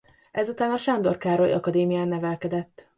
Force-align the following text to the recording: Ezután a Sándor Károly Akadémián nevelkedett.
Ezután 0.31 0.71
a 0.71 0.77
Sándor 0.77 1.17
Károly 1.17 1.53
Akadémián 1.53 2.07
nevelkedett. 2.07 2.87